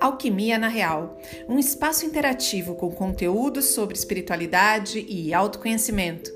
[0.00, 6.30] Alquimia na Real, um espaço interativo com conteúdos sobre espiritualidade e autoconhecimento.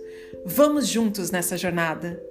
[0.45, 2.23] Vamos juntos nessa jornada!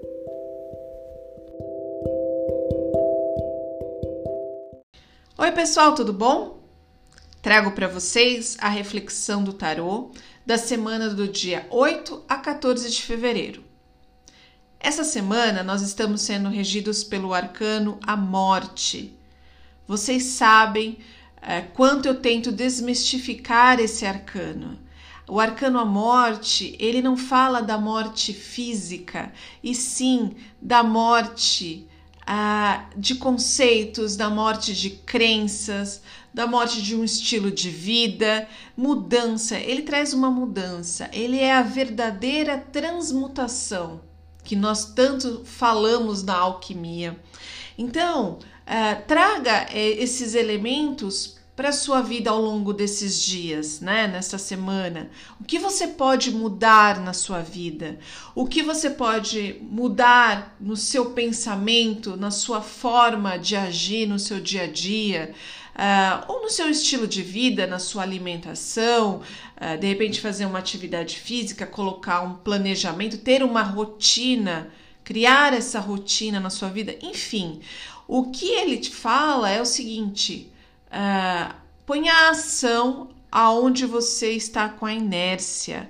[5.36, 6.62] Oi, pessoal, tudo bom?
[7.42, 10.12] Trago para vocês a reflexão do tarô
[10.46, 13.64] da semana do dia 8 a 14 de fevereiro.
[14.80, 19.18] Essa semana nós estamos sendo regidos pelo arcano A Morte.
[19.88, 21.00] Vocês sabem
[21.46, 24.80] é, quanto eu tento desmistificar esse arcano.
[25.28, 29.32] O arcano A Morte, ele não fala da morte física,
[29.64, 31.88] e sim da morte
[32.26, 36.02] ah, de conceitos, da morte de crenças,
[36.34, 39.58] da morte de um estilo de vida, mudança.
[39.58, 44.02] Ele traz uma mudança, ele é a verdadeira transmutação
[44.44, 47.18] que nós tanto falamos na alquimia.
[47.78, 54.08] Então, uh, traga uh, esses elementos para sua vida ao longo desses dias, né?
[54.08, 55.12] Nessa semana.
[55.40, 58.00] O que você pode mudar na sua vida?
[58.34, 64.40] O que você pode mudar no seu pensamento, na sua forma de agir no seu
[64.40, 65.34] dia a dia?
[65.74, 69.22] uh, ou no seu estilo de vida, na sua alimentação,
[69.58, 74.70] uh, de repente fazer uma atividade física, colocar um planejamento, ter uma rotina,
[75.04, 77.62] criar essa rotina na sua vida, enfim.
[78.08, 80.52] O que ele te fala é o seguinte:
[80.88, 81.54] uh,
[81.86, 85.90] ponha a ação aonde você está com a inércia.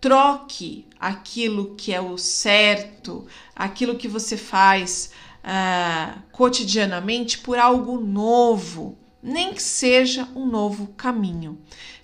[0.00, 5.12] Troque aquilo que é o certo, aquilo que você faz
[5.44, 11.58] uh, cotidianamente por algo novo nem que seja um novo caminho.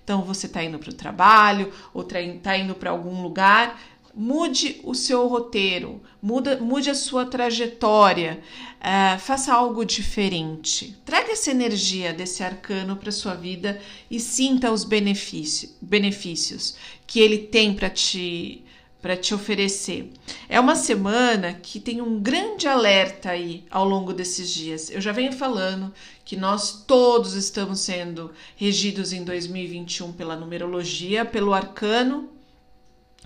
[0.05, 3.79] Então, você está indo para o trabalho ou está indo para algum lugar,
[4.15, 8.41] mude o seu roteiro, muda, mude a sua trajetória,
[8.79, 10.97] uh, faça algo diferente.
[11.05, 17.39] Traga essa energia desse arcano para sua vida e sinta os benefício, benefícios que ele
[17.39, 18.65] tem para te
[19.01, 20.11] para te oferecer.
[20.49, 24.91] É uma semana que tem um grande alerta aí ao longo desses dias.
[24.91, 25.95] Eu já venho falando
[26.25, 32.29] que nós todos estamos sendo regidos em 2021 pela numerologia, pelo arcano,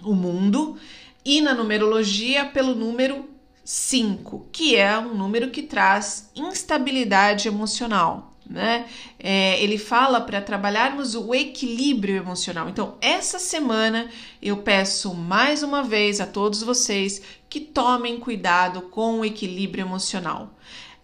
[0.04, 0.76] o mundo,
[1.24, 3.28] e na numerologia pelo número
[3.64, 8.86] 5, que é um número que traz instabilidade emocional né?
[9.18, 12.68] É, ele fala para trabalharmos o equilíbrio emocional.
[12.68, 14.08] Então, essa semana
[14.40, 20.50] eu peço mais uma vez a todos vocês que tomem cuidado com o equilíbrio emocional.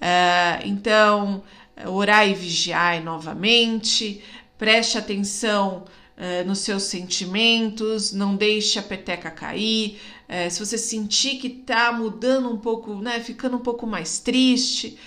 [0.01, 1.43] É, então,
[1.87, 4.23] orar e vigiar novamente,
[4.57, 5.85] preste atenção
[6.19, 10.01] é, nos seus sentimentos, não deixe a peteca cair.
[10.29, 14.99] É, se você sentir que está mudando um pouco, né, ficando um pouco mais triste,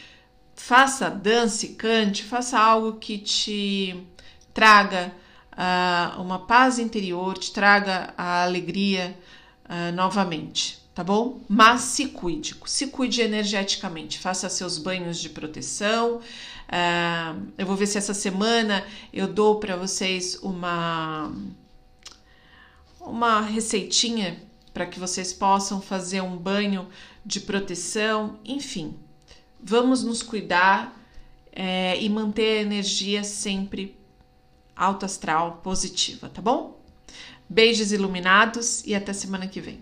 [0.55, 4.07] faça dance, cante, faça algo que te
[4.53, 5.13] traga
[5.51, 9.17] uh, uma paz interior, te traga a alegria
[9.65, 11.39] uh, novamente, tá bom?
[11.47, 16.17] Mas se cuide, se cuide energeticamente, faça seus banhos de proteção.
[16.17, 21.31] Uh, eu vou ver se essa semana eu dou para vocês uma
[22.99, 24.41] uma receitinha
[24.73, 26.87] para que vocês possam fazer um banho
[27.25, 28.95] de proteção, enfim,
[29.63, 30.99] Vamos nos cuidar
[31.51, 33.95] é, e manter a energia sempre
[34.75, 36.81] alto astral, positiva, tá bom?
[37.47, 39.79] Beijos iluminados e até semana que vem.